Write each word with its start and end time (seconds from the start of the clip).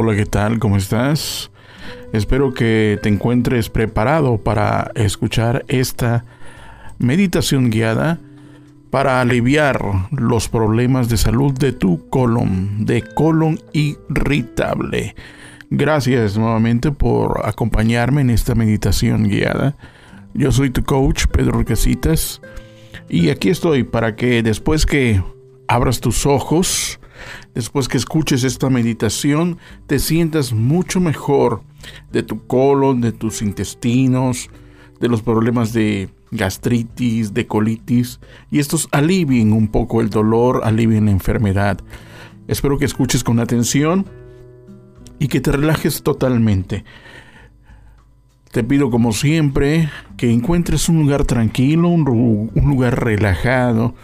Hola, 0.00 0.14
¿qué 0.14 0.26
tal? 0.26 0.60
¿Cómo 0.60 0.76
estás? 0.76 1.50
Espero 2.12 2.54
que 2.54 3.00
te 3.02 3.08
encuentres 3.08 3.68
preparado 3.68 4.38
para 4.38 4.92
escuchar 4.94 5.64
esta 5.66 6.24
meditación 7.00 7.68
guiada 7.68 8.20
para 8.90 9.20
aliviar 9.20 9.80
los 10.12 10.48
problemas 10.48 11.08
de 11.08 11.16
salud 11.16 11.52
de 11.52 11.72
tu 11.72 12.08
colon, 12.10 12.86
de 12.86 13.02
colon 13.02 13.58
irritable. 13.72 15.16
Gracias 15.68 16.38
nuevamente 16.38 16.92
por 16.92 17.40
acompañarme 17.44 18.20
en 18.20 18.30
esta 18.30 18.54
meditación 18.54 19.24
guiada. 19.24 19.76
Yo 20.32 20.52
soy 20.52 20.70
tu 20.70 20.84
coach, 20.84 21.24
Pedro 21.26 21.64
Casitas, 21.64 22.40
y 23.08 23.30
aquí 23.30 23.48
estoy 23.50 23.82
para 23.82 24.14
que 24.14 24.44
después 24.44 24.86
que 24.86 25.20
abras 25.66 25.98
tus 25.98 26.24
ojos, 26.24 26.97
después 27.54 27.88
que 27.88 27.96
escuches 27.96 28.44
esta 28.44 28.70
meditación, 28.70 29.58
te 29.86 29.98
sientas 29.98 30.52
mucho 30.52 31.00
mejor 31.00 31.62
de 32.12 32.22
tu 32.22 32.46
colon, 32.46 33.00
de 33.00 33.12
tus 33.12 33.42
intestinos, 33.42 34.50
de 35.00 35.08
los 35.08 35.22
problemas 35.22 35.72
de 35.72 36.10
gastritis, 36.30 37.32
de 37.34 37.46
colitis, 37.46 38.20
y 38.50 38.58
estos 38.58 38.88
alivien 38.92 39.52
un 39.52 39.68
poco 39.68 40.00
el 40.00 40.10
dolor, 40.10 40.62
alivien 40.64 41.06
la 41.06 41.12
enfermedad. 41.12 41.78
Espero 42.46 42.78
que 42.78 42.84
escuches 42.84 43.24
con 43.24 43.40
atención 43.40 44.06
y 45.18 45.28
que 45.28 45.40
te 45.40 45.52
relajes 45.52 46.02
totalmente. 46.02 46.84
Te 48.50 48.64
pido 48.64 48.90
como 48.90 49.12
siempre 49.12 49.90
que 50.16 50.32
encuentres 50.32 50.88
un 50.88 51.00
lugar 51.00 51.24
tranquilo, 51.24 51.88
un, 51.88 52.50
lugar 52.54 53.04
relajado, 53.04 53.94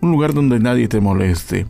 un 0.00 0.10
lugar 0.10 0.32
donde 0.32 0.58
nadie 0.58 0.88
te 0.88 1.00
moleste. 1.00 1.66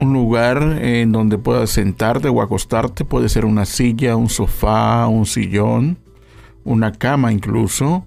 Un 0.00 0.12
lugar 0.12 0.78
en 0.82 1.12
donde 1.12 1.38
puedas 1.38 1.70
sentarte 1.70 2.28
o 2.28 2.42
acostarte, 2.42 3.04
puede 3.04 3.28
ser 3.28 3.44
una 3.44 3.64
silla, 3.64 4.16
un 4.16 4.28
sofá, 4.28 5.06
un 5.08 5.24
sillón, 5.24 5.98
una 6.64 6.92
cama 6.92 7.32
incluso, 7.32 8.06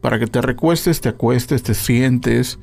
para 0.00 0.18
que 0.18 0.26
te 0.26 0.42
recuestes, 0.42 1.00
te 1.00 1.08
acuestes, 1.08 1.62
te 1.62 1.74
sientes 1.74 2.58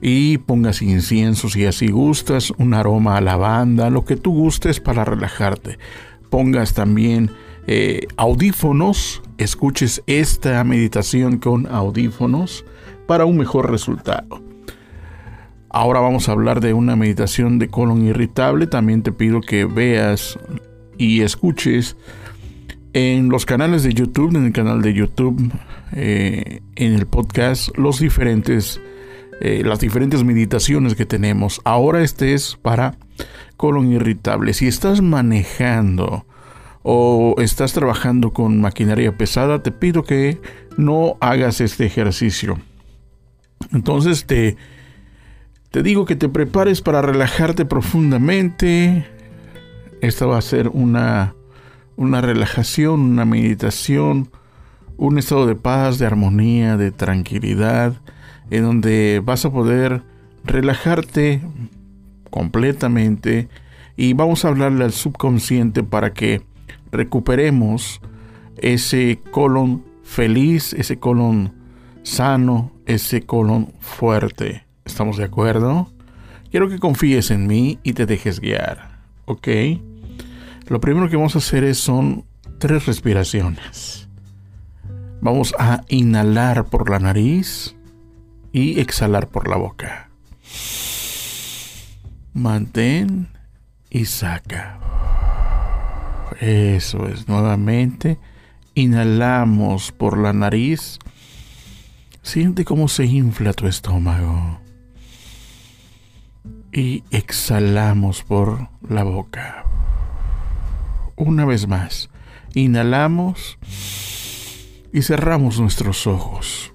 y 0.00 0.38
pongas 0.38 0.82
incienso 0.82 1.48
si 1.48 1.64
así 1.64 1.88
gustas, 1.88 2.52
un 2.58 2.74
aroma 2.74 3.16
a 3.16 3.20
lavanda, 3.20 3.88
lo 3.90 4.04
que 4.04 4.16
tú 4.16 4.34
gustes 4.34 4.78
para 4.78 5.04
relajarte. 5.04 5.78
Pongas 6.28 6.74
también 6.74 7.30
eh, 7.66 8.06
audífonos, 8.16 9.22
escuches 9.38 10.02
esta 10.06 10.62
meditación 10.62 11.38
con 11.38 11.66
audífonos 11.66 12.66
para 13.06 13.24
un 13.24 13.38
mejor 13.38 13.70
resultado. 13.70 14.43
Ahora 15.76 15.98
vamos 15.98 16.28
a 16.28 16.32
hablar 16.32 16.60
de 16.60 16.72
una 16.72 16.94
meditación 16.94 17.58
de 17.58 17.68
colon 17.68 18.06
irritable. 18.06 18.68
También 18.68 19.02
te 19.02 19.10
pido 19.10 19.40
que 19.40 19.64
veas 19.64 20.38
y 20.98 21.22
escuches 21.22 21.96
en 22.92 23.28
los 23.28 23.44
canales 23.44 23.82
de 23.82 23.92
YouTube, 23.92 24.36
en 24.36 24.44
el 24.44 24.52
canal 24.52 24.82
de 24.82 24.94
YouTube, 24.94 25.50
eh, 25.90 26.60
en 26.76 26.94
el 26.94 27.06
podcast, 27.06 27.70
eh, 27.76 29.62
las 29.64 29.80
diferentes 29.80 30.22
meditaciones 30.22 30.94
que 30.94 31.06
tenemos. 31.06 31.60
Ahora 31.64 32.04
este 32.04 32.34
es 32.34 32.54
para 32.54 32.96
colon 33.56 33.90
irritable. 33.90 34.54
Si 34.54 34.68
estás 34.68 35.02
manejando 35.02 36.24
o 36.84 37.34
estás 37.38 37.72
trabajando 37.72 38.32
con 38.32 38.60
maquinaria 38.60 39.18
pesada, 39.18 39.60
te 39.64 39.72
pido 39.72 40.04
que 40.04 40.40
no 40.76 41.16
hagas 41.18 41.60
este 41.60 41.84
ejercicio. 41.84 42.60
Entonces 43.72 44.24
te, 44.24 44.56
te 45.74 45.82
digo 45.82 46.04
que 46.04 46.14
te 46.14 46.28
prepares 46.28 46.80
para 46.82 47.02
relajarte 47.02 47.64
profundamente. 47.64 49.08
Esta 50.00 50.24
va 50.24 50.38
a 50.38 50.40
ser 50.40 50.68
una, 50.68 51.34
una 51.96 52.20
relajación, 52.20 53.00
una 53.00 53.24
meditación, 53.24 54.30
un 54.98 55.18
estado 55.18 55.48
de 55.48 55.56
paz, 55.56 55.98
de 55.98 56.06
armonía, 56.06 56.76
de 56.76 56.92
tranquilidad, 56.92 57.94
en 58.50 58.62
donde 58.62 59.20
vas 59.24 59.46
a 59.46 59.50
poder 59.50 60.04
relajarte 60.44 61.40
completamente 62.30 63.48
y 63.96 64.12
vamos 64.12 64.44
a 64.44 64.50
hablarle 64.50 64.84
al 64.84 64.92
subconsciente 64.92 65.82
para 65.82 66.12
que 66.12 66.42
recuperemos 66.92 68.00
ese 68.58 69.18
colon 69.32 69.84
feliz, 70.04 70.72
ese 70.72 71.00
colon 71.00 71.52
sano, 72.04 72.70
ese 72.86 73.22
colon 73.22 73.72
fuerte. 73.80 74.64
¿Estamos 74.84 75.16
de 75.16 75.24
acuerdo? 75.24 75.90
Quiero 76.50 76.68
que 76.68 76.78
confíes 76.78 77.30
en 77.30 77.46
mí 77.46 77.78
y 77.82 77.94
te 77.94 78.06
dejes 78.06 78.40
guiar, 78.40 78.98
¿ok? 79.24 79.48
Lo 80.68 80.80
primero 80.80 81.08
que 81.08 81.16
vamos 81.16 81.34
a 81.34 81.38
hacer 81.38 81.64
es, 81.64 81.78
son 81.78 82.24
tres 82.58 82.86
respiraciones. 82.86 84.08
Vamos 85.20 85.54
a 85.58 85.82
inhalar 85.88 86.66
por 86.66 86.90
la 86.90 86.98
nariz 86.98 87.74
y 88.52 88.78
exhalar 88.80 89.28
por 89.28 89.48
la 89.48 89.56
boca. 89.56 90.10
Mantén 92.32 93.28
y 93.90 94.04
saca. 94.04 94.78
Eso 96.40 97.06
es, 97.06 97.28
nuevamente. 97.28 98.18
Inhalamos 98.74 99.92
por 99.92 100.18
la 100.18 100.32
nariz. 100.32 100.98
Siente 102.22 102.64
cómo 102.64 102.88
se 102.88 103.04
infla 103.04 103.52
tu 103.52 103.66
estómago. 103.66 104.63
Y 106.76 107.04
exhalamos 107.12 108.24
por 108.24 108.68
la 108.88 109.04
boca. 109.04 109.64
Una 111.14 111.44
vez 111.44 111.68
más. 111.68 112.10
Inhalamos 112.52 113.58
y 114.92 115.02
cerramos 115.02 115.60
nuestros 115.60 116.08
ojos. 116.08 116.72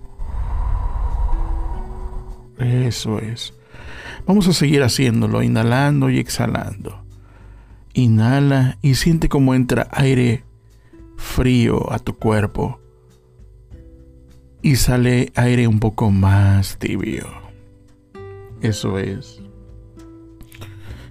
Eso 2.57 3.19
es. 3.19 3.53
Vamos 4.25 4.47
a 4.47 4.53
seguir 4.53 4.83
haciéndolo, 4.83 5.43
inhalando 5.43 6.09
y 6.09 6.17
exhalando. 6.17 7.03
Inhala 7.93 8.77
y 8.81 8.95
siente 8.95 9.27
cómo 9.27 9.53
entra 9.53 9.89
aire 9.91 10.45
frío 11.17 11.91
a 11.91 11.99
tu 11.99 12.15
cuerpo 12.15 12.79
y 14.61 14.77
sale 14.77 15.33
aire 15.35 15.67
un 15.67 15.81
poco 15.81 16.09
más 16.09 16.77
tibio. 16.77 17.27
Eso 18.61 18.97
es. 18.97 19.41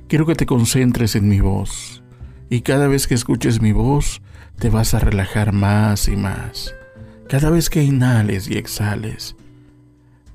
Quiero 0.08 0.24
que 0.24 0.34
te 0.34 0.46
concentres 0.46 1.16
en 1.16 1.28
mi 1.28 1.40
voz 1.40 2.02
y 2.48 2.62
cada 2.62 2.88
vez 2.88 3.06
que 3.06 3.14
escuches 3.14 3.60
mi 3.60 3.72
voz 3.72 4.22
te 4.58 4.70
vas 4.70 4.94
a 4.94 5.00
relajar 5.00 5.52
más 5.52 6.08
y 6.08 6.16
más. 6.16 6.74
Cada 7.28 7.50
vez 7.50 7.68
que 7.68 7.82
inhales 7.82 8.48
y 8.48 8.56
exhales 8.56 9.36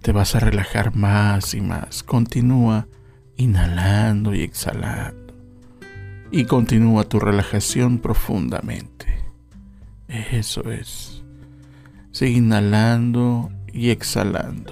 te 0.04 0.12
vas 0.12 0.36
a 0.36 0.40
relajar 0.40 0.96
más 0.96 1.56
y 1.56 1.62
más. 1.62 2.04
Continúa 2.04 2.88
inhalando 3.36 4.36
y 4.36 4.42
exhalando 4.42 5.34
y 6.30 6.46
continúa 6.46 7.06
tu 7.06 7.20
relajación 7.20 7.98
profundamente. 7.98 9.08
Eso 10.08 10.70
es. 10.70 11.24
Sigue 12.12 12.34
inhalando 12.34 13.52
y 13.72 13.90
exhalando. 13.90 14.72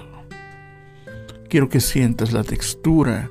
Quiero 1.48 1.68
que 1.68 1.80
sientas 1.80 2.32
la 2.32 2.44
textura 2.44 3.28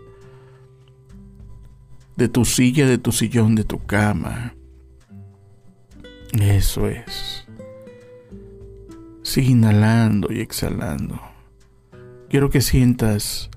de 2.22 2.30
tu 2.30 2.46
silla, 2.46 2.86
de 2.86 3.00
tu 3.00 3.12
sillón, 3.12 3.56
de 3.56 3.64
tu 3.64 3.84
cama. 3.84 4.54
Eso 6.40 6.88
es. 6.88 7.48
Sigue 9.24 9.50
inhalando 9.50 10.32
y 10.32 10.40
exhalando. 10.40 11.20
Quiero 12.30 12.52
que 12.52 12.62
sientas 12.62 13.50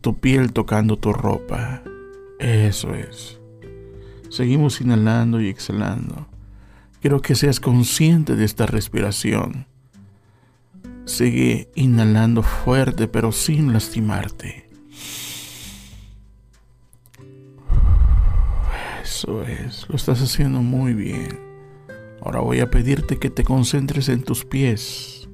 tu 0.00 0.18
piel 0.18 0.52
tocando 0.52 0.96
tu 0.98 1.12
ropa. 1.12 1.84
Eso 2.40 2.94
es. 2.94 3.38
Seguimos 4.28 4.80
inhalando 4.80 5.40
y 5.40 5.48
exhalando. 5.48 6.26
Quiero 7.00 7.22
que 7.22 7.36
seas 7.36 7.60
consciente 7.60 8.34
de 8.34 8.44
esta 8.44 8.66
respiración. 8.66 9.66
Sigue 11.04 11.70
inhalando 11.76 12.42
fuerte 12.42 13.06
pero 13.06 13.30
sin 13.30 13.72
lastimarte. 13.72 14.63
Eso 19.24 19.42
es, 19.42 19.88
lo 19.88 19.96
estás 19.96 20.20
haciendo 20.20 20.60
muy 20.60 20.92
bien. 20.92 21.40
Ahora 22.20 22.40
voy 22.40 22.60
a 22.60 22.70
pedirte 22.70 23.18
que 23.18 23.30
te 23.30 23.42
concentres 23.42 24.10
en 24.10 24.22
tus 24.22 24.44
pies. 24.44 25.30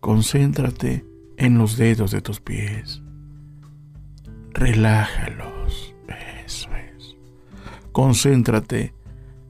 Concéntrate 0.00 1.06
en 1.36 1.56
los 1.56 1.76
dedos 1.76 2.10
de 2.10 2.20
tus 2.20 2.40
pies. 2.40 3.00
Relájalo. 4.54 5.54
Concéntrate 7.92 8.92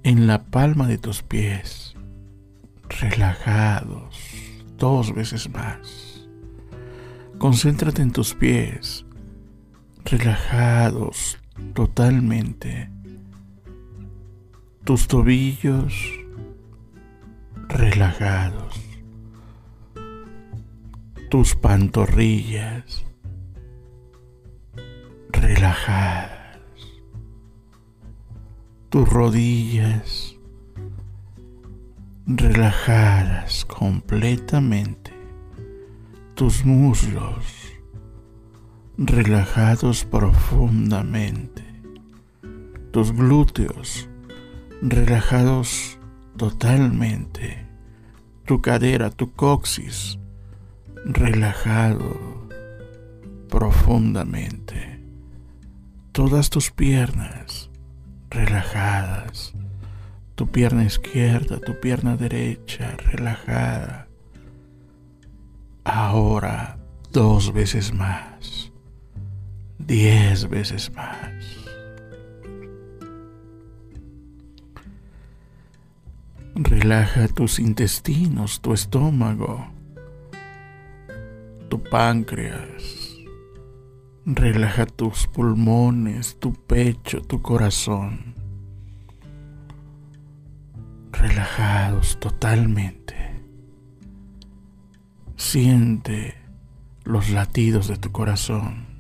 en 0.03 0.27
la 0.27 0.45
palma 0.45 0.87
de 0.87 0.99
tus 0.99 1.23
pies, 1.23 1.95
relajados, 3.01 4.21
dos 4.77 5.15
veces 5.15 5.49
más. 5.49 6.29
Concéntrate 7.39 8.03
en 8.03 8.13
tus 8.13 8.35
pies, 8.35 9.07
relajados 10.05 11.39
totalmente. 11.75 12.95
tus 14.85 15.09
tobillos 15.09 15.95
relajados, 17.69 18.79
tus 21.31 21.55
pantorrillas 21.55 23.07
relajadas, 25.31 26.59
tus 28.91 29.09
rodillas 29.09 30.37
relajadas 32.27 33.65
completamente, 33.65 35.13
tus 36.35 36.63
muslos 36.63 37.64
relajados 38.97 40.05
profundamente, 40.05 41.65
tus 42.93 43.13
glúteos 43.13 44.09
relajados 44.81 45.99
totalmente, 46.37 47.67
tu 48.45 48.63
cadera, 48.63 49.11
tu 49.11 49.33
coxis 49.33 50.19
relajado 51.05 52.47
profundamente, 53.49 55.01
todas 56.13 56.51
tus 56.51 56.71
piernas 56.71 57.71
relajadas, 58.31 59.55
tu 60.35 60.47
pierna 60.49 60.85
izquierda, 60.85 61.59
tu 61.61 61.81
pierna 61.81 62.17
derecha 62.17 62.97
relajada. 62.97 64.09
Ahora 65.85 66.79
dos 67.13 67.53
veces 67.53 67.93
más, 67.93 68.73
diez 69.87 70.49
veces 70.49 70.93
más. 70.95 71.33
Relaja 76.55 77.27
tus 77.29 77.59
intestinos, 77.59 78.61
tu 78.61 78.73
estómago, 78.73 79.67
tu 81.69 81.83
páncreas. 81.83 83.19
Relaja 84.25 84.87
tus 84.87 85.27
pulmones, 85.27 86.39
tu 86.39 86.55
pecho, 86.55 87.21
tu 87.21 87.43
corazón. 87.43 88.35
Relajados 91.13 92.19
totalmente. 92.21 93.15
Siente 95.37 96.37
los 97.03 97.31
latidos 97.31 97.89
de 97.89 97.97
tu 97.97 98.13
corazón. 98.13 98.94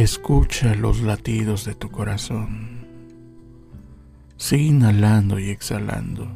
Escucha 0.00 0.74
los 0.74 1.02
latidos 1.02 1.66
de 1.66 1.74
tu 1.74 1.90
corazón. 1.90 2.86
Sigue 4.38 4.62
inhalando 4.62 5.38
y 5.38 5.50
exhalando. 5.50 6.26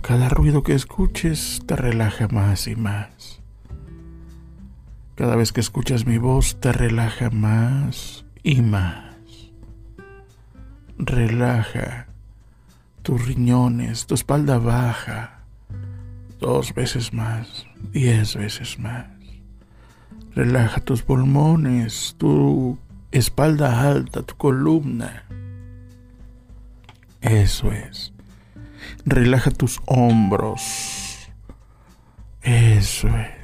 Cada 0.00 0.28
ruido 0.28 0.62
que 0.62 0.74
escuches 0.74 1.60
te 1.66 1.74
relaja 1.74 2.28
más 2.28 2.68
y 2.68 2.76
más. 2.76 3.40
Cada 5.16 5.34
vez 5.34 5.50
que 5.50 5.60
escuchas 5.60 6.06
mi 6.06 6.18
voz 6.18 6.60
te 6.60 6.70
relaja 6.70 7.30
más 7.30 8.24
y 8.44 8.62
más. 8.62 9.16
Relaja 10.98 12.06
tus 13.02 13.26
riñones, 13.26 14.06
tu 14.06 14.14
espalda 14.14 14.58
baja, 14.58 15.40
dos 16.38 16.72
veces 16.74 17.12
más, 17.12 17.66
diez 17.90 18.36
veces 18.36 18.78
más. 18.78 19.17
Relaja 20.34 20.80
tus 20.80 21.02
pulmones, 21.02 22.14
tu 22.18 22.78
espalda 23.10 23.90
alta, 23.90 24.22
tu 24.22 24.36
columna. 24.36 25.24
Eso 27.20 27.72
es. 27.72 28.12
Relaja 29.04 29.50
tus 29.50 29.80
hombros. 29.86 31.28
Eso 32.42 33.08
es. 33.08 33.38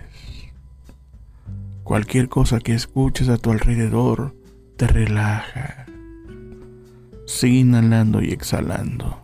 Cualquier 1.83 2.29
cosa 2.29 2.61
que 2.61 2.75
escuches 2.75 3.29
a 3.29 3.37
tu 3.37 3.51
alrededor 3.51 4.35
te 4.77 4.87
relaja. 4.87 5.87
Sigue 7.27 7.59
inhalando 7.59 8.23
y 8.23 8.31
exhalando. 8.31 9.21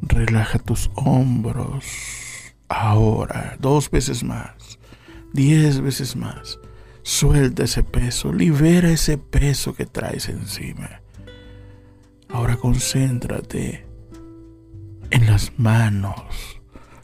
Relaja 0.00 0.58
tus 0.58 0.90
hombros. 0.94 1.84
Ahora, 2.68 3.56
dos 3.60 3.90
veces 3.90 4.24
más, 4.24 4.78
diez 5.34 5.80
veces 5.80 6.16
más. 6.16 6.58
Suelta 7.02 7.64
ese 7.64 7.82
peso, 7.82 8.32
libera 8.32 8.88
ese 8.88 9.18
peso 9.18 9.74
que 9.74 9.84
traes 9.84 10.30
encima. 10.30 11.02
Ahora 12.30 12.56
concéntrate 12.56 13.86
en 15.10 15.26
las 15.26 15.52
manos. 15.58 16.60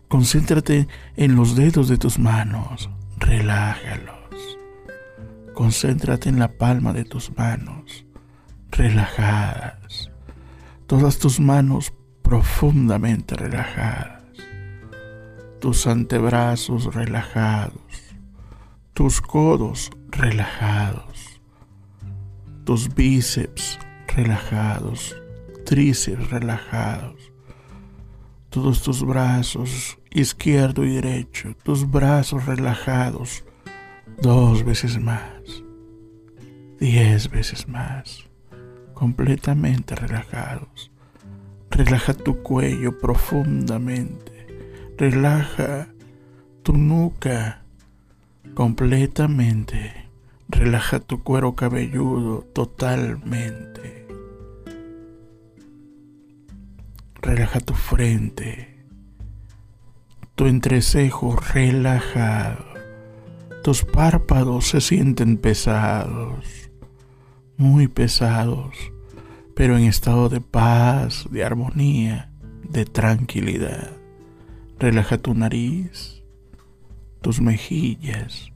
Concéntrate 0.08 0.88
en 1.16 1.36
los 1.36 1.54
dedos 1.54 1.88
de 1.88 1.98
tus 1.98 2.18
manos. 2.18 2.88
Relájalos. 3.18 4.16
Concéntrate 5.52 6.30
en 6.30 6.38
la 6.38 6.48
palma 6.48 6.94
de 6.94 7.04
tus 7.04 7.36
manos. 7.36 8.06
Relajadas. 8.70 10.10
Todas 10.86 11.18
tus 11.18 11.38
manos 11.40 11.92
profundamente 12.22 13.36
relajadas. 13.36 14.22
Tus 15.60 15.86
antebrazos 15.86 16.94
relajados 16.94 18.09
tus 19.00 19.19
codos 19.19 19.91
relajados, 20.11 21.41
tus 22.64 22.94
bíceps 22.94 23.79
relajados, 24.14 25.17
tríceps 25.64 26.29
relajados, 26.29 27.32
todos 28.50 28.82
tus 28.82 29.02
brazos 29.02 29.97
izquierdo 30.11 30.85
y 30.85 30.97
derecho, 30.97 31.56
tus 31.62 31.91
brazos 31.91 32.44
relajados, 32.44 33.43
dos 34.20 34.62
veces 34.64 35.00
más, 35.00 35.25
diez 36.79 37.31
veces 37.31 37.67
más, 37.69 38.29
completamente 38.93 39.94
relajados. 39.94 40.93
Relaja 41.70 42.12
tu 42.12 42.43
cuello 42.43 42.99
profundamente, 42.99 44.92
relaja 44.99 45.88
tu 46.62 46.75
nuca 46.75 47.60
completamente. 48.54 50.09
Relaja 50.49 51.00
tu 51.00 51.23
cuero 51.23 51.54
cabelludo 51.54 52.42
totalmente. 52.52 54.06
Relaja 57.23 57.61
tu 57.61 57.75
frente, 57.75 58.82
tu 60.35 60.47
entrecejo 60.47 61.37
relajado. 61.37 62.64
Tus 63.62 63.85
párpados 63.85 64.68
se 64.68 64.80
sienten 64.80 65.37
pesados, 65.37 66.70
muy 67.59 67.88
pesados, 67.88 68.75
pero 69.54 69.76
en 69.76 69.85
estado 69.85 70.30
de 70.30 70.40
paz, 70.40 71.28
de 71.30 71.44
armonía, 71.44 72.32
de 72.68 72.87
tranquilidad. 72.87 73.92
Relaja 74.78 75.18
tu 75.18 75.35
nariz, 75.35 76.19
tus 77.20 77.40
mejillas, 77.40 78.50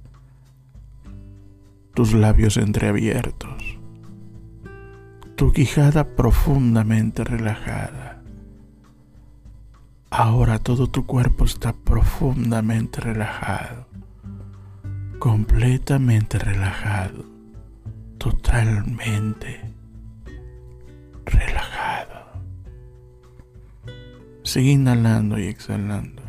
tus 1.94 2.12
labios 2.14 2.56
entreabiertos, 2.56 3.78
tu 5.36 5.52
quijada 5.52 6.16
profundamente 6.16 7.24
relajada. 7.24 8.22
Ahora 10.10 10.58
todo 10.58 10.86
tu 10.86 11.06
cuerpo 11.06 11.44
está 11.44 11.72
profundamente 11.72 13.00
relajado, 13.00 13.86
completamente 15.18 16.38
relajado, 16.38 17.24
totalmente 18.18 19.60
relajado. 21.26 22.24
Sigue 24.44 24.70
inhalando 24.72 25.38
y 25.38 25.48
exhalando. 25.48 26.23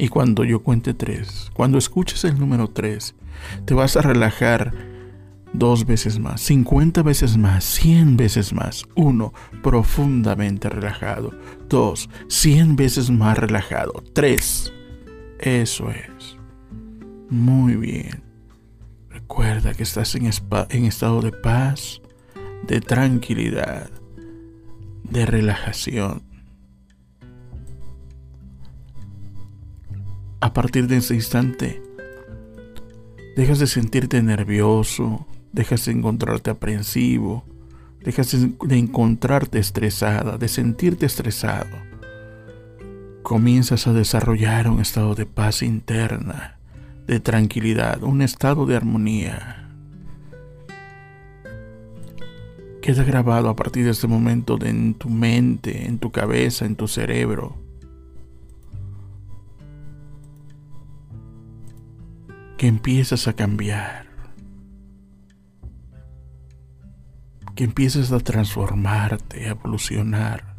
Y 0.00 0.08
cuando 0.08 0.44
yo 0.44 0.62
cuente 0.62 0.94
tres, 0.94 1.50
cuando 1.52 1.76
escuches 1.76 2.24
el 2.24 2.38
número 2.38 2.68
tres, 2.68 3.14
te 3.66 3.74
vas 3.74 3.98
a 3.98 4.00
relajar 4.00 4.72
dos 5.52 5.84
veces 5.84 6.18
más, 6.18 6.40
cincuenta 6.40 7.02
veces 7.02 7.36
más, 7.36 7.64
cien 7.64 8.16
veces 8.16 8.54
más. 8.54 8.86
Uno, 8.94 9.34
profundamente 9.62 10.70
relajado. 10.70 11.34
Dos, 11.68 12.08
cien 12.28 12.76
veces 12.76 13.10
más 13.10 13.36
relajado. 13.36 14.02
Tres, 14.14 14.72
eso 15.38 15.90
es. 15.90 16.38
Muy 17.28 17.76
bien. 17.76 18.22
Recuerda 19.10 19.74
que 19.74 19.82
estás 19.82 20.14
en, 20.14 20.30
en 20.70 20.84
estado 20.86 21.20
de 21.20 21.32
paz, 21.32 22.00
de 22.66 22.80
tranquilidad, 22.80 23.90
de 25.10 25.26
relajación. 25.26 26.29
A 30.42 30.54
partir 30.54 30.86
de 30.86 30.96
ese 30.96 31.14
instante, 31.14 31.82
dejas 33.36 33.58
de 33.58 33.66
sentirte 33.66 34.22
nervioso, 34.22 35.26
dejas 35.52 35.84
de 35.84 35.92
encontrarte 35.92 36.48
aprensivo, 36.48 37.44
dejas 38.02 38.34
de 38.58 38.78
encontrarte 38.78 39.58
estresada, 39.58 40.38
de 40.38 40.48
sentirte 40.48 41.04
estresado. 41.04 41.76
Comienzas 43.22 43.86
a 43.86 43.92
desarrollar 43.92 44.70
un 44.70 44.80
estado 44.80 45.14
de 45.14 45.26
paz 45.26 45.62
interna, 45.62 46.56
de 47.06 47.20
tranquilidad, 47.20 48.02
un 48.02 48.22
estado 48.22 48.64
de 48.64 48.76
armonía. 48.76 49.68
Queda 52.80 53.04
grabado 53.04 53.50
a 53.50 53.56
partir 53.56 53.84
de 53.84 53.90
este 53.90 54.06
momento 54.06 54.58
en 54.64 54.94
tu 54.94 55.10
mente, 55.10 55.86
en 55.86 55.98
tu 55.98 56.10
cabeza, 56.10 56.64
en 56.64 56.76
tu 56.76 56.88
cerebro. 56.88 57.59
Que 62.60 62.66
empiezas 62.66 63.26
a 63.26 63.32
cambiar. 63.32 64.04
Que 67.54 67.64
empiezas 67.64 68.12
a 68.12 68.20
transformarte, 68.20 69.46
a 69.46 69.52
evolucionar. 69.52 70.56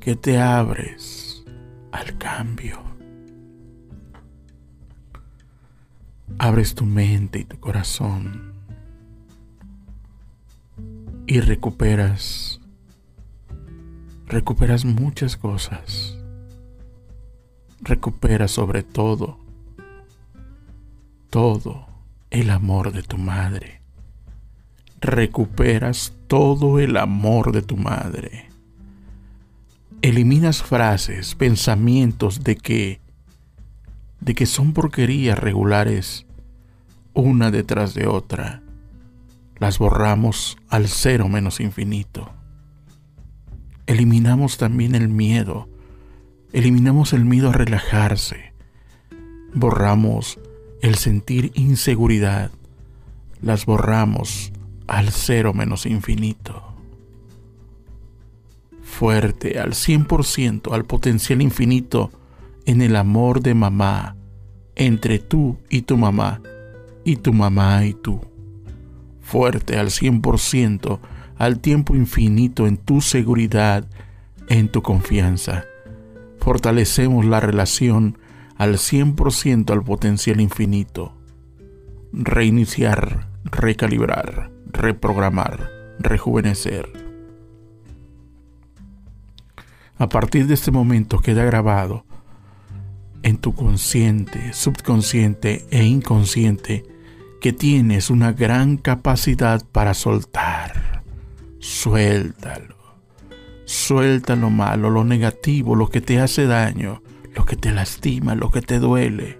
Que 0.00 0.16
te 0.16 0.40
abres 0.40 1.44
al 1.92 2.18
cambio. 2.18 2.82
Abres 6.36 6.74
tu 6.74 6.84
mente 6.84 7.38
y 7.38 7.44
tu 7.44 7.60
corazón 7.60 8.54
y 11.28 11.38
recuperas, 11.38 12.60
recuperas 14.26 14.84
muchas 14.84 15.36
cosas. 15.36 16.18
Recuperas 17.82 18.50
sobre 18.50 18.82
todo, 18.82 19.47
todo 21.30 21.86
el 22.30 22.50
amor 22.50 22.92
de 22.92 23.02
tu 23.02 23.18
madre. 23.18 23.80
Recuperas 25.00 26.12
todo 26.26 26.78
el 26.78 26.96
amor 26.96 27.52
de 27.52 27.62
tu 27.62 27.76
madre. 27.76 28.48
Eliminas 30.02 30.62
frases, 30.62 31.34
pensamientos 31.34 32.44
de 32.44 32.56
que 32.56 33.00
de 34.20 34.34
que 34.34 34.46
son 34.46 34.72
porquerías 34.72 35.38
regulares 35.38 36.26
una 37.14 37.50
detrás 37.50 37.94
de 37.94 38.06
otra 38.06 38.62
las 39.58 39.78
borramos 39.78 40.56
al 40.68 40.88
cero 40.88 41.28
menos 41.28 41.60
infinito. 41.60 42.32
Eliminamos 43.86 44.58
también 44.58 44.94
el 44.94 45.08
miedo, 45.08 45.68
eliminamos 46.52 47.12
el 47.12 47.24
miedo 47.24 47.50
a 47.50 47.52
relajarse, 47.52 48.52
borramos 49.54 50.38
el 50.80 50.94
sentir 50.96 51.52
inseguridad, 51.54 52.50
las 53.40 53.66
borramos 53.66 54.52
al 54.86 55.10
cero 55.10 55.54
menos 55.54 55.86
infinito. 55.86 56.62
Fuerte, 58.82 59.58
al 59.58 59.72
100%, 59.72 60.72
al 60.72 60.84
potencial 60.84 61.42
infinito 61.42 62.10
en 62.64 62.82
el 62.82 62.96
amor 62.96 63.42
de 63.42 63.54
mamá, 63.54 64.16
entre 64.76 65.18
tú 65.18 65.58
y 65.68 65.82
tu 65.82 65.96
mamá, 65.96 66.40
y 67.04 67.16
tu 67.16 67.32
mamá 67.32 67.84
y 67.84 67.94
tú 67.94 68.20
fuerte 69.28 69.76
al 69.76 69.88
100%, 69.88 71.00
al 71.36 71.60
tiempo 71.60 71.94
infinito 71.94 72.66
en 72.66 72.78
tu 72.78 73.02
seguridad, 73.02 73.84
en 74.48 74.70
tu 74.70 74.80
confianza. 74.80 75.66
Fortalecemos 76.38 77.26
la 77.26 77.38
relación 77.38 78.16
al 78.58 78.74
100% 78.74 79.70
al 79.70 79.84
potencial 79.84 80.40
infinito. 80.40 81.14
Reiniciar, 82.12 83.28
recalibrar, 83.44 84.50
reprogramar, 84.66 85.70
rejuvenecer. 86.00 86.90
A 89.96 90.08
partir 90.08 90.46
de 90.46 90.54
este 90.54 90.70
momento 90.70 91.20
queda 91.20 91.44
grabado 91.44 92.04
en 93.22 93.36
tu 93.36 93.54
consciente, 93.54 94.52
subconsciente 94.52 95.66
e 95.70 95.84
inconsciente 95.84 96.84
que 97.40 97.52
tienes 97.52 98.10
una 98.10 98.32
gran 98.32 98.76
capacidad 98.76 99.64
para 99.70 99.94
soltar. 99.94 101.02
Suéltalo. 101.60 102.76
Suelta 103.64 104.34
lo 104.34 104.50
malo, 104.50 104.90
lo 104.90 105.04
negativo, 105.04 105.76
lo 105.76 105.90
que 105.90 106.00
te 106.00 106.20
hace 106.20 106.46
daño, 106.46 107.02
lo 107.38 107.44
que 107.44 107.54
te 107.54 107.70
lastima, 107.70 108.34
lo 108.34 108.50
que 108.50 108.62
te 108.62 108.80
duele. 108.80 109.38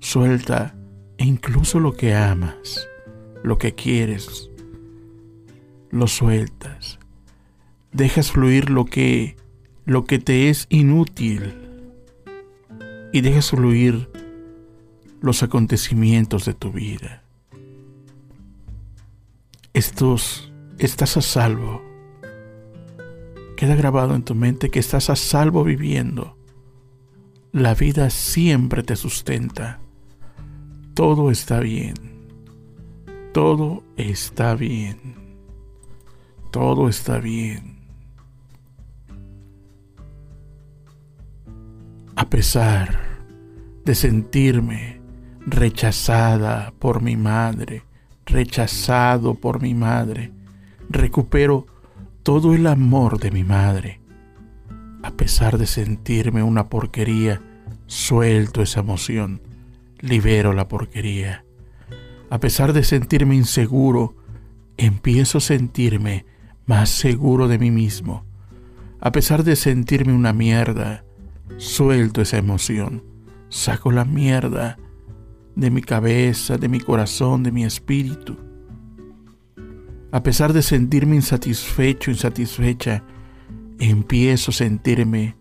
Suelta 0.00 0.74
incluso 1.16 1.78
lo 1.78 1.92
que 1.92 2.12
amas, 2.12 2.88
lo 3.44 3.56
que 3.56 3.76
quieres. 3.76 4.50
Lo 5.90 6.08
sueltas. 6.08 6.98
Dejas 7.92 8.32
fluir 8.32 8.68
lo 8.68 8.84
que 8.84 9.36
lo 9.84 10.06
que 10.06 10.18
te 10.18 10.50
es 10.50 10.66
inútil 10.70 11.54
y 13.12 13.20
dejas 13.20 13.50
fluir 13.50 14.10
los 15.20 15.44
acontecimientos 15.44 16.44
de 16.44 16.54
tu 16.54 16.72
vida. 16.72 17.22
Estos, 19.72 20.52
estás 20.78 21.16
a 21.16 21.22
salvo. 21.22 21.87
Queda 23.58 23.74
grabado 23.74 24.14
en 24.14 24.22
tu 24.22 24.36
mente 24.36 24.70
que 24.70 24.78
estás 24.78 25.10
a 25.10 25.16
salvo 25.16 25.64
viviendo. 25.64 26.36
La 27.50 27.74
vida 27.74 28.08
siempre 28.08 28.84
te 28.84 28.94
sustenta. 28.94 29.80
Todo 30.94 31.32
está 31.32 31.58
bien. 31.58 31.94
Todo 33.34 33.82
está 33.96 34.54
bien. 34.54 35.16
Todo 36.52 36.88
está 36.88 37.18
bien. 37.18 37.80
A 42.14 42.30
pesar 42.30 43.00
de 43.84 43.96
sentirme 43.96 45.00
rechazada 45.44 46.72
por 46.78 47.02
mi 47.02 47.16
madre, 47.16 47.82
rechazado 48.24 49.34
por 49.34 49.60
mi 49.60 49.74
madre. 49.74 50.30
Recupero 50.88 51.66
todo 52.28 52.52
el 52.54 52.66
amor 52.66 53.18
de 53.18 53.30
mi 53.30 53.42
madre. 53.42 54.02
A 55.02 55.12
pesar 55.12 55.56
de 55.56 55.64
sentirme 55.64 56.42
una 56.42 56.68
porquería, 56.68 57.40
suelto 57.86 58.60
esa 58.60 58.80
emoción, 58.80 59.40
libero 60.00 60.52
la 60.52 60.68
porquería. 60.68 61.46
A 62.28 62.38
pesar 62.38 62.74
de 62.74 62.84
sentirme 62.84 63.34
inseguro, 63.34 64.14
empiezo 64.76 65.38
a 65.38 65.40
sentirme 65.40 66.26
más 66.66 66.90
seguro 66.90 67.48
de 67.48 67.58
mí 67.58 67.70
mismo. 67.70 68.26
A 69.00 69.10
pesar 69.10 69.42
de 69.42 69.56
sentirme 69.56 70.12
una 70.12 70.34
mierda, 70.34 71.04
suelto 71.56 72.20
esa 72.20 72.36
emoción, 72.36 73.04
saco 73.48 73.90
la 73.90 74.04
mierda 74.04 74.76
de 75.56 75.70
mi 75.70 75.80
cabeza, 75.80 76.58
de 76.58 76.68
mi 76.68 76.80
corazón, 76.80 77.42
de 77.42 77.52
mi 77.52 77.64
espíritu. 77.64 78.47
A 80.10 80.22
pesar 80.22 80.52
de 80.52 80.62
sentirme 80.62 81.16
insatisfecho, 81.16 82.10
insatisfecha, 82.10 83.04
empiezo 83.78 84.50
a 84.50 84.54
sentirme 84.54 85.36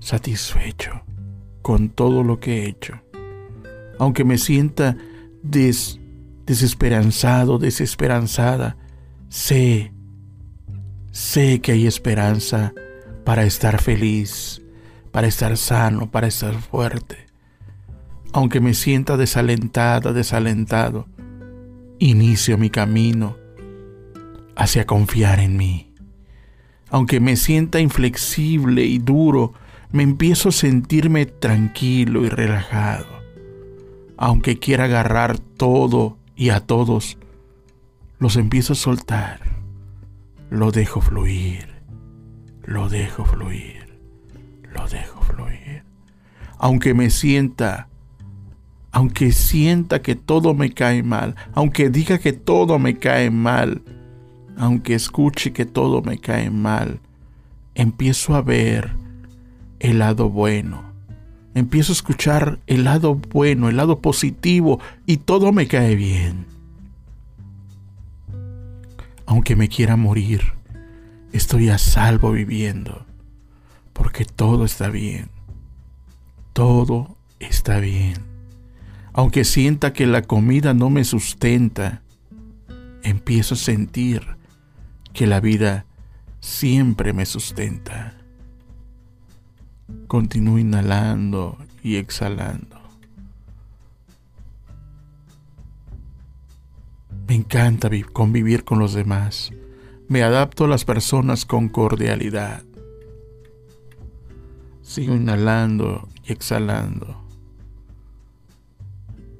satisfecho 0.00 1.02
con 1.62 1.90
todo 1.90 2.22
lo 2.22 2.40
que 2.40 2.62
he 2.62 2.68
hecho. 2.68 3.00
Aunque 3.98 4.24
me 4.24 4.38
sienta 4.38 4.96
desesperanzado, 5.42 7.58
desesperanzada, 7.58 8.78
sé, 9.28 9.92
sé 11.10 11.60
que 11.60 11.72
hay 11.72 11.86
esperanza 11.86 12.72
para 13.24 13.44
estar 13.44 13.82
feliz, 13.82 14.62
para 15.12 15.26
estar 15.26 15.54
sano, 15.56 16.10
para 16.10 16.28
estar 16.28 16.54
fuerte 16.54 17.28
aunque 18.32 18.60
me 18.60 18.74
sienta 18.74 19.16
desalentada, 19.16 20.12
desalentado, 20.12 21.06
inicio 21.98 22.58
mi 22.58 22.70
camino 22.70 23.36
hacia 24.58 24.86
confiar 24.86 25.38
en 25.38 25.56
mí. 25.56 25.94
Aunque 26.90 27.20
me 27.20 27.36
sienta 27.36 27.80
inflexible 27.80 28.84
y 28.84 28.98
duro, 28.98 29.54
me 29.92 30.02
empiezo 30.02 30.48
a 30.48 30.52
sentirme 30.52 31.26
tranquilo 31.26 32.24
y 32.24 32.28
relajado. 32.28 33.06
Aunque 34.16 34.58
quiera 34.58 34.84
agarrar 34.84 35.38
todo 35.38 36.18
y 36.34 36.50
a 36.50 36.60
todos, 36.60 37.18
los 38.18 38.36
empiezo 38.36 38.72
a 38.72 38.76
soltar. 38.76 39.40
Lo 40.50 40.72
dejo 40.72 41.00
fluir, 41.00 41.68
lo 42.64 42.88
dejo 42.88 43.24
fluir, 43.24 44.00
lo 44.74 44.88
dejo 44.88 45.20
fluir. 45.22 45.84
Aunque 46.58 46.94
me 46.94 47.10
sienta 47.10 47.88
aunque 48.90 49.32
sienta 49.32 50.00
que 50.00 50.16
todo 50.16 50.54
me 50.54 50.72
cae 50.72 51.02
mal, 51.02 51.36
aunque 51.52 51.90
diga 51.90 52.18
que 52.18 52.32
todo 52.32 52.78
me 52.78 52.96
cae 52.96 53.30
mal, 53.30 53.82
aunque 54.58 54.94
escuche 54.94 55.52
que 55.52 55.64
todo 55.64 56.02
me 56.02 56.18
cae 56.18 56.50
mal, 56.50 57.00
empiezo 57.74 58.34
a 58.34 58.42
ver 58.42 58.92
el 59.78 60.00
lado 60.00 60.28
bueno. 60.28 60.82
Empiezo 61.54 61.92
a 61.92 61.94
escuchar 61.94 62.58
el 62.66 62.84
lado 62.84 63.14
bueno, 63.14 63.68
el 63.68 63.76
lado 63.76 64.00
positivo 64.00 64.80
y 65.06 65.18
todo 65.18 65.52
me 65.52 65.66
cae 65.66 65.94
bien. 65.94 66.58
aunque 69.28 69.56
me 69.56 69.68
quiera 69.68 69.96
morir, 69.96 70.40
estoy 71.34 71.68
a 71.68 71.76
salvo 71.76 72.32
viviendo, 72.32 73.04
porque 73.92 74.24
todo 74.24 74.64
está 74.64 74.88
bien, 74.88 75.28
todo 76.54 77.18
está 77.38 77.78
bien. 77.78 78.14
Aunque 79.12 79.44
sienta 79.44 79.92
que 79.92 80.06
la 80.06 80.22
comida 80.22 80.72
no 80.72 80.88
me 80.88 81.04
sustenta, 81.04 82.00
empiezo 83.02 83.52
a 83.52 83.58
sentir 83.58 84.37
que 85.18 85.26
la 85.26 85.40
vida 85.40 85.84
siempre 86.38 87.12
me 87.12 87.26
sustenta. 87.26 88.14
Continúo 90.06 90.60
inhalando 90.60 91.58
y 91.82 91.96
exhalando. 91.96 92.78
Me 97.26 97.34
encanta 97.34 97.90
convivir 98.12 98.62
con 98.62 98.78
los 98.78 98.94
demás. 98.94 99.50
Me 100.06 100.22
adapto 100.22 100.66
a 100.66 100.68
las 100.68 100.84
personas 100.84 101.44
con 101.44 101.68
cordialidad. 101.68 102.62
Sigo 104.82 105.16
inhalando 105.16 106.08
y 106.22 106.32
exhalando. 106.32 107.20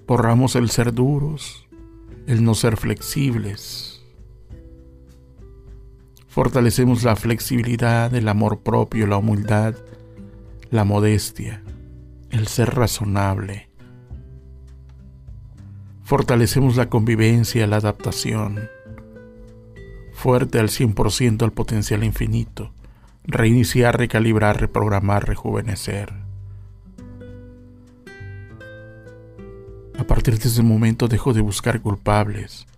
Borramos 0.08 0.56
el 0.56 0.70
ser 0.70 0.92
duros, 0.92 1.68
el 2.26 2.42
no 2.42 2.56
ser 2.56 2.76
flexibles. 2.76 3.97
Fortalecemos 6.38 7.02
la 7.02 7.16
flexibilidad, 7.16 8.14
el 8.14 8.28
amor 8.28 8.60
propio, 8.60 9.08
la 9.08 9.16
humildad, 9.16 9.74
la 10.70 10.84
modestia, 10.84 11.64
el 12.30 12.46
ser 12.46 12.76
razonable. 12.76 13.68
Fortalecemos 16.04 16.76
la 16.76 16.88
convivencia, 16.88 17.66
la 17.66 17.78
adaptación. 17.78 18.68
Fuerte 20.12 20.60
al 20.60 20.68
100% 20.68 21.42
al 21.42 21.52
potencial 21.52 22.04
infinito. 22.04 22.72
Reiniciar, 23.24 23.98
recalibrar, 23.98 24.60
reprogramar, 24.60 25.26
rejuvenecer. 25.26 26.12
A 29.98 30.04
partir 30.04 30.38
de 30.38 30.48
ese 30.48 30.62
momento 30.62 31.08
dejo 31.08 31.32
de 31.32 31.40
buscar 31.40 31.80
culpables. 31.80 32.68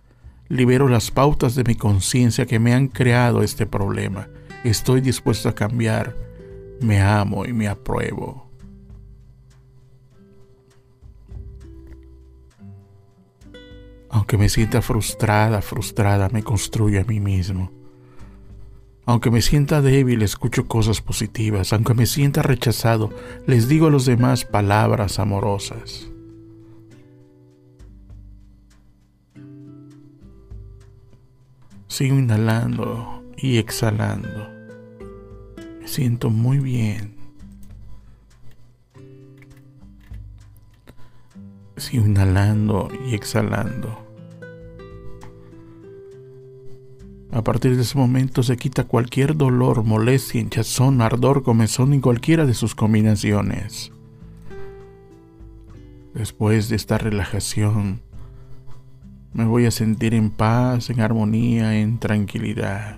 Libero 0.51 0.89
las 0.89 1.11
pautas 1.11 1.55
de 1.55 1.63
mi 1.63 1.75
conciencia 1.75 2.45
que 2.45 2.59
me 2.59 2.73
han 2.73 2.89
creado 2.89 3.41
este 3.41 3.65
problema. 3.65 4.27
Estoy 4.65 4.99
dispuesto 4.99 5.47
a 5.47 5.55
cambiar 5.55 6.13
me 6.81 6.99
amo 6.99 7.45
y 7.45 7.53
me 7.53 7.69
apruebo. 7.69 8.49
Aunque 14.09 14.37
me 14.37 14.49
sienta 14.49 14.81
frustrada, 14.81 15.61
frustrada, 15.61 16.27
me 16.29 16.43
construyo 16.43 16.99
a 16.99 17.05
mí 17.05 17.21
mismo. 17.21 17.71
Aunque 19.05 19.31
me 19.31 19.41
sienta 19.41 19.81
débil, 19.81 20.21
escucho 20.21 20.67
cosas 20.67 20.99
positivas. 20.99 21.71
Aunque 21.71 21.93
me 21.93 22.05
sienta 22.05 22.41
rechazado, 22.41 23.09
les 23.47 23.69
digo 23.69 23.87
a 23.87 23.91
los 23.91 24.05
demás 24.05 24.43
palabras 24.43 25.17
amorosas. 25.17 26.10
Sigo 31.91 32.17
inhalando 32.17 33.21
y 33.35 33.57
exhalando 33.57 34.61
siento 35.91 36.29
muy 36.29 36.59
bien. 36.59 37.15
Sigo 41.75 42.05
inhalando 42.05 42.89
y 43.07 43.15
exhalando. 43.15 44.07
A 47.31 47.43
partir 47.43 47.75
de 47.75 47.81
ese 47.81 47.97
momento 47.97 48.43
se 48.43 48.57
quita 48.57 48.85
cualquier 48.85 49.35
dolor, 49.35 49.83
molestia, 49.83 50.41
hinchazón, 50.41 51.01
ardor, 51.01 51.43
comezón 51.43 51.93
y 51.93 51.99
cualquiera 51.99 52.45
de 52.45 52.53
sus 52.53 52.75
combinaciones. 52.75 53.91
Después 56.13 56.69
de 56.69 56.75
esta 56.75 56.97
relajación, 56.97 58.01
me 59.33 59.45
voy 59.45 59.65
a 59.65 59.71
sentir 59.71 60.13
en 60.13 60.29
paz, 60.29 60.89
en 60.89 60.99
armonía, 60.99 61.79
en 61.79 61.99
tranquilidad. 61.99 62.97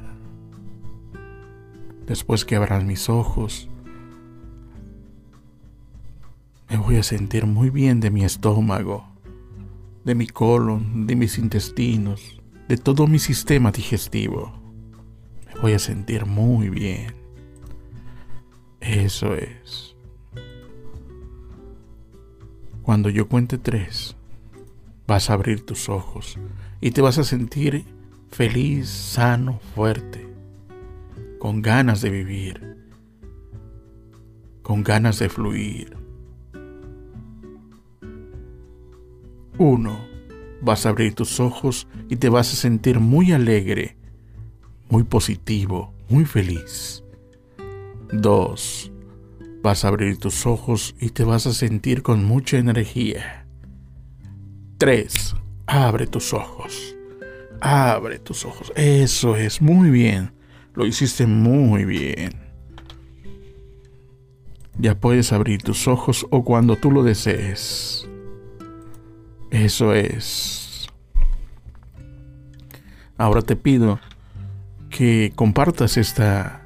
Después 2.07 2.43
que 2.43 2.55
abran 2.55 2.87
mis 2.87 3.07
ojos, 3.09 3.69
me 6.69 6.77
voy 6.77 6.97
a 6.97 7.03
sentir 7.03 7.45
muy 7.45 7.69
bien 7.69 7.99
de 7.99 8.09
mi 8.09 8.23
estómago, 8.23 9.05
de 10.03 10.15
mi 10.15 10.27
colon, 10.27 11.05
de 11.05 11.15
mis 11.15 11.37
intestinos, 11.37 12.41
de 12.67 12.77
todo 12.77 13.05
mi 13.05 13.19
sistema 13.19 13.71
digestivo. 13.71 14.53
Me 15.53 15.61
voy 15.61 15.73
a 15.73 15.79
sentir 15.79 16.25
muy 16.25 16.69
bien. 16.69 17.13
Eso 18.81 19.35
es. 19.35 19.95
Cuando 22.81 23.09
yo 23.09 23.29
cuente 23.29 23.57
tres, 23.57 24.17
vas 25.13 25.29
a 25.29 25.33
abrir 25.33 25.63
tus 25.63 25.89
ojos 25.89 26.39
y 26.81 26.89
te 26.89 26.99
vas 26.99 27.19
a 27.19 27.23
sentir 27.23 27.85
feliz, 28.31 28.89
sano, 28.89 29.59
fuerte 29.75 30.27
con 31.37 31.61
ganas 31.61 32.01
de 32.01 32.09
vivir, 32.09 32.77
con 34.63 34.81
ganas 34.81 35.19
de 35.19 35.29
fluir. 35.29 35.95
Uno, 39.59 40.03
vas 40.63 40.87
a 40.87 40.89
abrir 40.89 41.13
tus 41.13 41.39
ojos 41.39 41.87
y 42.09 42.15
te 42.15 42.29
vas 42.29 42.51
a 42.51 42.55
sentir 42.55 42.99
muy 42.99 43.33
alegre, 43.33 43.95
muy 44.89 45.03
positivo, 45.03 45.93
muy 46.09 46.25
feliz. 46.25 47.03
Dos, 48.11 48.91
vas 49.61 49.85
a 49.85 49.89
abrir 49.89 50.17
tus 50.17 50.47
ojos 50.47 50.95
y 50.99 51.09
te 51.09 51.23
vas 51.23 51.45
a 51.45 51.53
sentir 51.53 52.01
con 52.01 52.23
mucha 52.23 52.57
energía. 52.57 53.42
Tres, 54.83 55.33
abre 55.65 56.07
tus 56.07 56.33
ojos. 56.33 56.93
Abre 57.61 58.19
tus 58.19 58.43
ojos. 58.43 58.73
Eso 58.75 59.37
es 59.37 59.61
muy 59.61 59.89
bien. 59.89 60.33
Lo 60.73 60.85
hiciste 60.85 61.25
muy 61.25 61.85
bien. 61.85 62.33
Ya 64.77 64.99
puedes 64.99 65.31
abrir 65.31 65.63
tus 65.63 65.87
ojos 65.87 66.27
o 66.31 66.43
cuando 66.43 66.75
tú 66.75 66.91
lo 66.91 67.01
desees. 67.01 68.09
Eso 69.51 69.93
es. 69.93 70.89
Ahora 73.17 73.41
te 73.41 73.55
pido 73.55 74.01
que 74.89 75.31
compartas 75.33 75.95
esta 75.95 76.61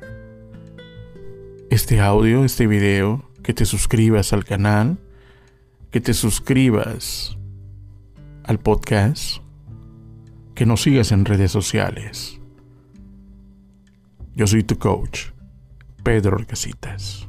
este 1.69 1.99
audio, 1.99 2.45
este 2.45 2.65
video, 2.65 3.29
que 3.43 3.53
te 3.53 3.65
suscribas 3.65 4.33
al 4.33 4.43
canal, 4.43 4.97
que 5.91 6.01
te 6.01 6.15
suscribas 6.15 7.36
al 8.47 8.59
podcast, 8.59 9.41
que 10.55 10.65
nos 10.65 10.81
sigas 10.81 11.11
en 11.11 11.25
redes 11.25 11.51
sociales. 11.51 12.39
Yo 14.35 14.47
soy 14.47 14.63
tu 14.63 14.77
coach, 14.79 15.31
Pedro 16.03 16.37
Orcasitas. 16.37 17.26